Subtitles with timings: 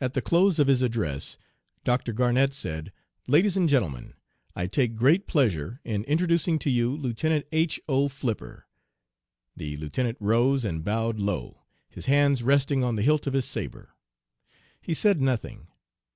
[0.00, 1.36] "At the close of his address,
[1.82, 2.12] Dr.
[2.12, 2.92] Garnett said:
[3.26, 4.14] 'Ladies and gentlemen,
[4.54, 7.80] I take great pleasure in introducing to you Lieutenant H.
[7.88, 8.06] O.
[8.06, 8.66] Flipper.'
[9.56, 13.96] The Lieutenant rose and bowed low, his hands resting on the hilt of his sabre.
[14.80, 15.66] He said nothing.